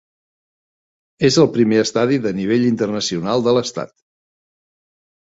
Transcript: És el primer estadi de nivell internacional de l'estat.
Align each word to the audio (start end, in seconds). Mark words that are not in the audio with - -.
És 1.27 1.35
el 1.43 1.49
primer 1.57 1.81
estadi 1.81 2.17
de 2.23 2.31
nivell 2.37 2.65
internacional 2.71 3.45
de 3.49 3.55
l'estat. 3.59 3.93